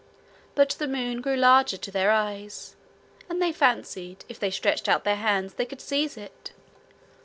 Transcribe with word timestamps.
But 0.55 0.69
the 0.79 0.87
moon 0.87 1.21
grew 1.21 1.35
larger 1.35 1.77
to 1.77 1.91
their 1.91 2.09
eyes, 2.09 2.75
and 3.29 3.39
they 3.39 3.51
fancied 3.51 4.25
if 4.27 4.39
they 4.39 4.49
stretched 4.49 4.89
out 4.89 5.03
their 5.03 5.17
hands 5.17 5.53
they 5.53 5.65
could 5.67 5.79
seize 5.79 6.17
it. 6.17 6.53